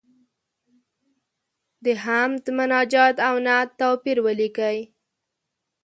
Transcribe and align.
د 1.83 1.85
حمد، 2.03 2.43
مناجات 2.57 3.15
او 3.27 3.35
نعت 3.45 3.69
توپیر 3.79 4.17
ولیکئ. 4.25 4.77